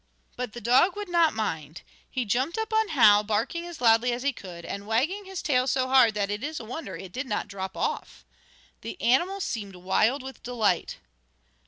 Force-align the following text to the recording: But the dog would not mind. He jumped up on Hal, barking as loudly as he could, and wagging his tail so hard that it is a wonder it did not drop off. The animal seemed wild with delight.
But 0.35 0.53
the 0.53 0.61
dog 0.61 0.95
would 0.95 1.09
not 1.09 1.35
mind. 1.35 1.83
He 2.09 2.25
jumped 2.25 2.57
up 2.57 2.73
on 2.73 2.87
Hal, 2.87 3.23
barking 3.23 3.67
as 3.67 3.79
loudly 3.79 4.11
as 4.11 4.23
he 4.23 4.33
could, 4.33 4.65
and 4.65 4.87
wagging 4.87 5.25
his 5.25 5.43
tail 5.43 5.67
so 5.67 5.87
hard 5.87 6.15
that 6.15 6.31
it 6.31 6.43
is 6.43 6.59
a 6.59 6.65
wonder 6.65 6.95
it 6.97 7.11
did 7.13 7.27
not 7.27 7.47
drop 7.47 7.77
off. 7.77 8.25
The 8.81 8.99
animal 8.99 9.39
seemed 9.39 9.75
wild 9.75 10.23
with 10.23 10.41
delight. 10.41 10.97